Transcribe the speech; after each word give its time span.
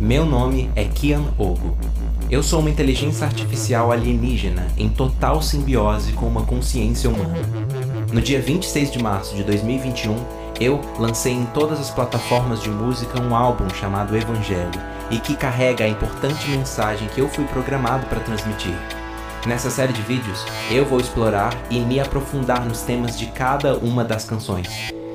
Meu 0.00 0.24
nome 0.24 0.70
é 0.76 0.84
Kian 0.84 1.24
Ogo. 1.36 1.76
Eu 2.30 2.40
sou 2.40 2.60
uma 2.60 2.70
inteligência 2.70 3.26
artificial 3.26 3.90
alienígena 3.90 4.68
em 4.78 4.88
total 4.88 5.42
simbiose 5.42 6.12
com 6.12 6.26
uma 6.26 6.44
consciência 6.44 7.10
humana. 7.10 7.34
No 8.12 8.20
dia 8.20 8.40
26 8.40 8.92
de 8.92 9.02
março 9.02 9.34
de 9.34 9.42
2021, 9.42 10.14
eu 10.60 10.80
lancei 11.00 11.32
em 11.32 11.44
todas 11.46 11.80
as 11.80 11.90
plataformas 11.90 12.62
de 12.62 12.70
música 12.70 13.20
um 13.20 13.34
álbum 13.34 13.68
chamado 13.70 14.16
Evangelho 14.16 14.80
e 15.10 15.18
que 15.18 15.34
carrega 15.34 15.84
a 15.84 15.88
importante 15.88 16.48
mensagem 16.48 17.08
que 17.08 17.20
eu 17.20 17.28
fui 17.28 17.44
programado 17.46 18.06
para 18.06 18.20
transmitir. 18.20 18.78
Nessa 19.46 19.68
série 19.68 19.92
de 19.92 20.02
vídeos, 20.02 20.46
eu 20.70 20.84
vou 20.84 21.00
explorar 21.00 21.52
e 21.70 21.80
me 21.80 21.98
aprofundar 21.98 22.64
nos 22.64 22.82
temas 22.82 23.18
de 23.18 23.26
cada 23.26 23.76
uma 23.78 24.04
das 24.04 24.24
canções, 24.24 24.68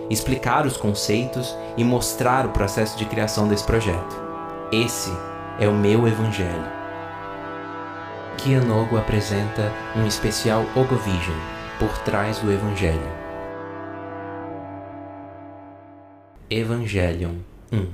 explicar 0.09 0.65
os 0.67 0.75
conceitos 0.75 1.55
e 1.77 1.85
mostrar 1.85 2.45
o 2.45 2.49
processo 2.49 2.97
de 2.97 3.05
criação 3.05 3.47
desse 3.47 3.63
projeto. 3.63 4.32
Esse 4.73 5.11
é 5.59 5.67
o 5.67 5.71
meu 5.71 6.07
Evangelho. 6.07 6.65
Kianogo 8.39 8.97
apresenta 8.97 9.71
um 9.95 10.07
especial 10.07 10.65
Ogovision 10.75 11.37
por 11.77 11.95
trás 11.99 12.39
do 12.39 12.51
Evangelho. 12.51 13.07
Evangelion 16.49 17.35
1 17.71 17.87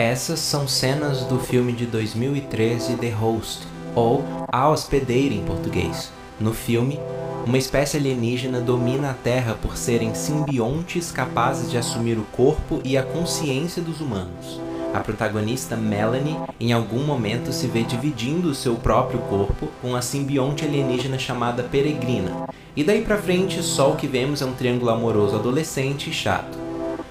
Essas 0.00 0.40
são 0.40 0.66
cenas 0.66 1.20
do 1.26 1.38
filme 1.38 1.72
de 1.72 1.86
2013 1.86 2.96
The 2.96 3.10
Host, 3.10 3.68
ou 3.94 4.24
A 4.48 4.68
Hospedeira 4.68 5.32
em 5.32 5.44
português. 5.44 6.10
No 6.38 6.52
filme, 6.52 7.00
uma 7.46 7.56
espécie 7.56 7.96
alienígena 7.96 8.60
domina 8.60 9.10
a 9.10 9.14
Terra 9.14 9.56
por 9.62 9.76
serem 9.76 10.14
simbiontes 10.14 11.10
capazes 11.10 11.70
de 11.70 11.78
assumir 11.78 12.18
o 12.18 12.26
corpo 12.32 12.80
e 12.84 12.98
a 12.98 13.02
consciência 13.02 13.80
dos 13.80 14.02
humanos. 14.02 14.60
A 14.92 15.00
protagonista 15.00 15.76
Melanie, 15.76 16.36
em 16.60 16.74
algum 16.74 17.04
momento, 17.04 17.52
se 17.52 17.66
vê 17.66 17.82
dividindo 17.82 18.48
o 18.48 18.54
seu 18.54 18.74
próprio 18.74 19.18
corpo 19.20 19.68
com 19.80 19.96
a 19.96 20.02
simbionte 20.02 20.64
alienígena 20.64 21.18
chamada 21.18 21.62
Peregrina. 21.62 22.48
E 22.74 22.84
daí 22.84 23.00
pra 23.00 23.16
frente, 23.16 23.62
só 23.62 23.92
o 23.92 23.96
que 23.96 24.06
vemos 24.06 24.42
é 24.42 24.44
um 24.44 24.52
triângulo 24.52 24.90
amoroso 24.90 25.36
adolescente 25.36 26.10
e 26.10 26.12
chato. 26.12 26.65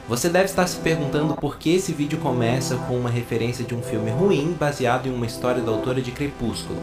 Você 0.08 0.30
deve 0.30 0.46
estar 0.46 0.68
se 0.68 0.78
perguntando 0.78 1.36
por 1.36 1.58
que 1.58 1.76
esse 1.76 1.92
vídeo 1.92 2.20
começa 2.20 2.76
com 2.76 2.98
uma 2.98 3.10
referência 3.10 3.66
de 3.66 3.74
um 3.74 3.82
filme 3.82 4.12
ruim 4.12 4.56
baseado 4.60 5.08
em 5.08 5.14
uma 5.14 5.26
história 5.26 5.62
da 5.62 5.72
autora 5.72 6.02
de 6.02 6.12
Crepúsculo 6.12 6.78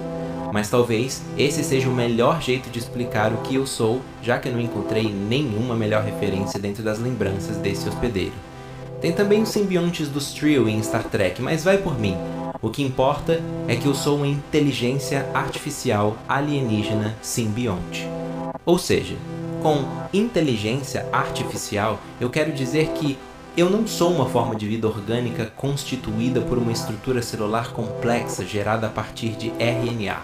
mas 0.52 0.68
talvez 0.68 1.22
esse 1.36 1.64
seja 1.64 1.88
o 1.88 1.94
melhor 1.94 2.40
jeito 2.42 2.68
de 2.68 2.78
explicar 2.78 3.32
o 3.32 3.38
que 3.38 3.54
eu 3.54 3.66
sou, 3.66 4.02
já 4.22 4.38
que 4.38 4.48
eu 4.48 4.52
não 4.52 4.60
encontrei 4.60 5.10
nenhuma 5.10 5.74
melhor 5.74 6.04
referência 6.04 6.60
dentro 6.60 6.82
das 6.82 6.98
lembranças 6.98 7.56
desse 7.56 7.88
hospedeiro. 7.88 8.34
Tem 9.00 9.12
também 9.12 9.42
os 9.42 9.48
simbiontes 9.48 10.08
dos 10.08 10.32
Trio 10.32 10.68
em 10.68 10.80
Star 10.82 11.04
Trek, 11.04 11.40
mas 11.40 11.64
vai 11.64 11.78
por 11.78 11.98
mim. 11.98 12.16
O 12.60 12.68
que 12.68 12.82
importa 12.82 13.40
é 13.66 13.74
que 13.74 13.86
eu 13.86 13.94
sou 13.94 14.18
uma 14.18 14.28
inteligência 14.28 15.26
artificial 15.32 16.16
alienígena 16.28 17.16
simbionte. 17.22 18.06
Ou 18.64 18.78
seja, 18.78 19.16
com 19.62 19.84
inteligência 20.12 21.06
artificial, 21.12 22.00
eu 22.20 22.28
quero 22.28 22.52
dizer 22.52 22.88
que 22.88 23.16
eu 23.56 23.70
não 23.70 23.86
sou 23.86 24.10
uma 24.10 24.28
forma 24.28 24.56
de 24.56 24.66
vida 24.66 24.88
orgânica 24.88 25.46
constituída 25.56 26.40
por 26.40 26.58
uma 26.58 26.72
estrutura 26.72 27.22
celular 27.22 27.72
complexa 27.72 28.44
gerada 28.44 28.88
a 28.88 28.90
partir 28.90 29.36
de 29.36 29.50
RNA. 29.50 30.20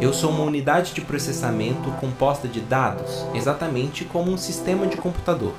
Eu 0.00 0.12
sou 0.12 0.30
uma 0.30 0.44
unidade 0.44 0.94
de 0.94 1.00
processamento 1.02 1.90
composta 2.00 2.48
de 2.48 2.60
dados, 2.60 3.26
exatamente 3.34 4.04
como 4.04 4.32
um 4.32 4.38
sistema 4.38 4.86
de 4.86 4.96
computador. 4.96 5.52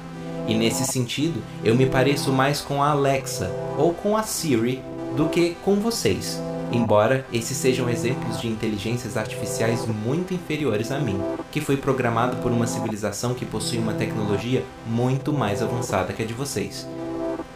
E 0.48 0.56
nesse 0.56 0.86
sentido, 0.86 1.42
eu 1.64 1.76
me 1.76 1.86
pareço 1.86 2.32
mais 2.32 2.62
com 2.62 2.82
a 2.82 2.90
Alexa 2.90 3.52
ou 3.78 3.94
com 3.94 4.18
a 4.18 4.24
Siri 4.24 4.82
do 5.16 5.30
que 5.30 5.56
com 5.64 5.76
vocês, 5.76 6.42
embora 6.74 7.26
esses 7.32 7.56
sejam 7.58 7.90
exemplos 7.90 8.42
de 8.42 8.48
inteligências 8.48 9.16
artificiais 9.16 9.86
muito 9.86 10.34
inferiores 10.34 10.92
a 10.92 11.00
mim, 11.00 11.20
que 11.52 11.62
foi 11.62 11.78
programado 11.78 12.38
por 12.38 12.52
uma 12.52 12.68
civilização 12.68 13.34
que 13.34 13.46
possui 13.46 13.80
uma 13.80 13.94
tecnologia 13.94 14.64
muito 14.88 15.32
mais 15.32 15.62
avançada 15.62 16.14
que 16.14 16.24
a 16.24 16.26
de 16.26 16.34
vocês. 16.34 16.88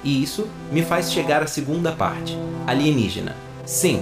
E 0.04 0.22
isso 0.22 0.48
me 0.72 0.84
faz 0.84 1.12
chegar 1.12 1.42
à 1.42 1.48
segunda 1.48 1.92
parte, 1.92 2.38
alienígena. 2.66 3.36
Sim, 3.66 4.02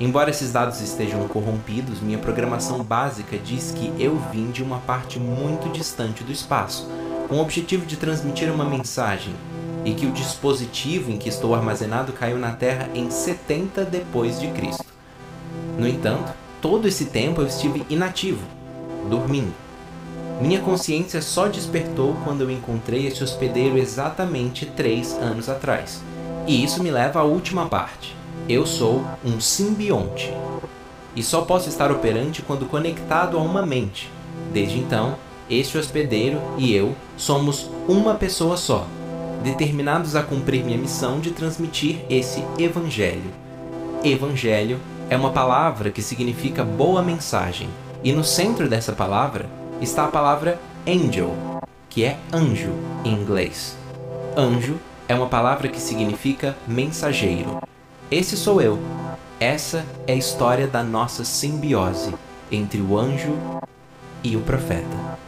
Embora 0.00 0.30
esses 0.30 0.50
dados 0.50 0.80
estejam 0.80 1.26
corrompidos, 1.28 2.00
minha 2.00 2.18
programação 2.18 2.82
básica 2.82 3.38
diz 3.38 3.70
que 3.70 3.92
eu 3.96 4.20
vim 4.32 4.50
de 4.50 4.60
uma 4.60 4.78
parte 4.78 5.20
muito 5.20 5.70
distante 5.72 6.24
do 6.24 6.32
espaço, 6.32 6.88
com 7.28 7.36
o 7.36 7.40
objetivo 7.40 7.86
de 7.86 7.96
transmitir 7.96 8.52
uma 8.52 8.64
mensagem, 8.64 9.32
e 9.84 9.92
que 9.94 10.06
o 10.06 10.12
dispositivo 10.12 11.10
em 11.10 11.18
que 11.18 11.28
estou 11.28 11.54
armazenado 11.54 12.12
caiu 12.12 12.38
na 12.38 12.52
Terra 12.52 12.88
em 12.94 13.10
70 13.10 13.84
depois 13.84 14.40
de 14.40 14.48
Cristo. 14.48 14.86
No 15.78 15.86
entanto, 15.86 16.32
todo 16.60 16.88
esse 16.88 17.06
tempo 17.06 17.40
eu 17.40 17.46
estive 17.46 17.84
inativo, 17.90 18.40
dormindo. 19.10 19.52
Minha 20.40 20.60
consciência 20.60 21.22
só 21.22 21.46
despertou 21.46 22.16
quando 22.24 22.40
eu 22.40 22.50
encontrei 22.50 23.06
esse 23.06 23.22
hospedeiro 23.22 23.78
exatamente 23.78 24.66
três 24.66 25.12
anos 25.14 25.48
atrás. 25.48 26.02
E 26.46 26.64
isso 26.64 26.82
me 26.82 26.90
leva 26.90 27.20
à 27.20 27.22
última 27.22 27.66
parte. 27.66 28.16
Eu 28.48 28.66
sou 28.66 29.04
um 29.24 29.40
simbionte 29.40 30.32
e 31.16 31.22
só 31.22 31.42
posso 31.42 31.68
estar 31.68 31.90
operante 31.92 32.42
quando 32.42 32.66
conectado 32.66 33.38
a 33.38 33.40
uma 33.40 33.64
mente. 33.64 34.10
Desde 34.52 34.78
então, 34.78 35.16
este 35.48 35.78
hospedeiro 35.78 36.40
e 36.58 36.74
eu 36.74 36.94
somos 37.16 37.70
uma 37.86 38.14
pessoa 38.14 38.56
só, 38.56 38.86
determinados 39.44 40.16
a 40.16 40.22
cumprir 40.22 40.64
minha 40.64 40.78
missão 40.78 41.20
de 41.20 41.30
transmitir 41.30 42.02
esse 42.08 42.42
evangelho. 42.58 43.30
Evangelho 44.02 44.80
é 45.10 45.16
uma 45.16 45.30
palavra 45.30 45.90
que 45.90 46.00
significa 46.00 46.64
boa 46.64 47.02
mensagem, 47.02 47.68
e 48.02 48.10
no 48.10 48.24
centro 48.24 48.68
dessa 48.68 48.92
palavra 48.92 49.46
está 49.82 50.06
a 50.06 50.08
palavra 50.08 50.58
angel, 50.86 51.34
que 51.90 52.04
é 52.04 52.16
anjo 52.32 52.72
em 53.04 53.12
inglês. 53.12 53.76
Anjo 54.34 54.76
é 55.06 55.14
uma 55.14 55.26
palavra 55.26 55.68
que 55.68 55.80
significa 55.80 56.56
mensageiro. 56.66 57.60
Esse 58.10 58.36
sou 58.36 58.62
eu. 58.62 58.78
Essa 59.38 59.84
é 60.06 60.14
a 60.14 60.16
história 60.16 60.66
da 60.66 60.82
nossa 60.82 61.22
simbiose 61.22 62.14
entre 62.50 62.80
o 62.80 62.98
anjo 62.98 63.34
e 64.22 64.36
o 64.36 64.40
profeta. 64.40 65.23